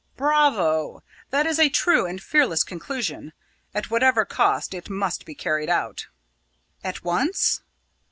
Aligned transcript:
"Bravo! 0.17 1.03
That 1.29 1.45
is 1.45 1.59
a 1.59 1.69
true 1.69 2.07
and 2.07 2.19
fearless 2.19 2.63
conclusion. 2.63 3.33
At 3.71 3.91
whatever 3.91 4.25
cost, 4.25 4.73
it 4.73 4.89
must 4.89 5.25
be 5.25 5.35
carried 5.35 5.69
out." 5.69 6.07
"At 6.83 7.03
once?" 7.03 7.61